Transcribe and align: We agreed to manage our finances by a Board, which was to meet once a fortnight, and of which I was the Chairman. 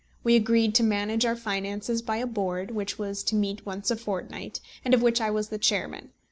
We 0.23 0.35
agreed 0.35 0.73
to 0.73 0.83
manage 0.83 1.25
our 1.27 1.35
finances 1.35 2.01
by 2.01 2.17
a 2.17 2.25
Board, 2.25 2.71
which 2.71 2.97
was 2.97 3.21
to 3.25 3.35
meet 3.35 3.67
once 3.67 3.91
a 3.91 3.95
fortnight, 3.95 4.59
and 4.83 4.95
of 4.95 5.03
which 5.03 5.21
I 5.21 5.29
was 5.29 5.49
the 5.49 5.59
Chairman. 5.59 6.09